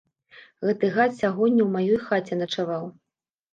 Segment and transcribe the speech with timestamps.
[0.67, 2.83] Гэты гад сягоння ў маёй хаце начаваў.